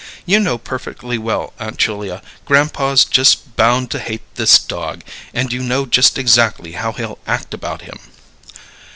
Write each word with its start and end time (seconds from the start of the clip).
You 0.25 0.39
know 0.39 0.57
perfectly 0.57 1.19
well, 1.19 1.53
Aunt 1.59 1.77
Julia, 1.77 2.23
grandpa's 2.47 3.05
just 3.05 3.55
bound 3.55 3.91
to 3.91 3.99
hate 3.99 4.23
this 4.33 4.57
dog, 4.57 5.03
and 5.31 5.53
you 5.53 5.61
know 5.61 5.85
just 5.85 6.17
exactly 6.17 6.71
how 6.71 6.93
he'll 6.93 7.19
act 7.27 7.53
about 7.53 7.83
him." 7.83 7.99